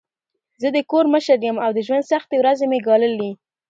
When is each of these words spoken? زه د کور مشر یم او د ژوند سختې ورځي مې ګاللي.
زه 0.61 0.67
د 0.75 0.77
کور 0.91 1.05
مشر 1.13 1.37
یم 1.47 1.57
او 1.65 1.71
د 1.73 1.79
ژوند 1.87 2.09
سختې 2.11 2.35
ورځي 2.39 2.65
مې 2.71 2.79
ګاللي. 2.87 3.31